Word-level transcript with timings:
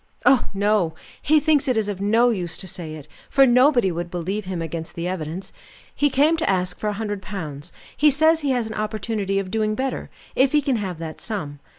"Oh, 0.25 0.45
no! 0.51 0.95
He 1.21 1.39
thinks 1.39 1.67
it 1.67 1.77
is 1.77 1.87
of 1.87 2.01
no 2.01 2.31
use 2.31 2.57
to 2.57 2.65
say 2.67 2.95
it, 2.95 3.07
for 3.29 3.45
nobody 3.45 3.91
would 3.91 4.09
believe 4.09 4.45
him 4.45 4.59
against 4.59 4.95
the 4.95 5.07
evidence. 5.07 5.53
He 5.93 6.09
came 6.09 6.37
to 6.37 6.49
ask 6.49 6.79
for 6.79 6.87
a 6.87 6.93
hundred 6.97 7.21
pounds; 7.21 7.71
he 7.95 8.09
says 8.09 8.41
he 8.41 8.49
has 8.49 8.65
an 8.65 8.73
opportunity 8.73 9.37
of 9.37 9.51
doing 9.51 9.75
better, 9.75 10.09
if 10.35 10.53
he 10.53 10.61
can 10.63 10.77
have 10.77 10.97
that 10.97 11.21
sum. 11.21 11.59